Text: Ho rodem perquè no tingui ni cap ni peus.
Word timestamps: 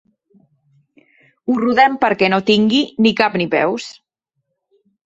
Ho 1.47 1.59
rodem 1.65 1.99
perquè 2.07 2.31
no 2.35 2.41
tingui 2.51 2.83
ni 3.07 3.17
cap 3.23 3.41
ni 3.43 3.51
peus. 3.57 3.91